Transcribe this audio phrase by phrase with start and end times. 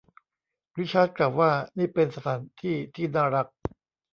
[0.77, 3.47] ริชาร์ดกล่าวว่านี่เป็นสถานที่ที่น่ารัก